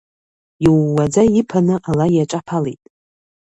[0.65, 2.81] Иууаӡа иԥаны ала иаҿаԥалеит.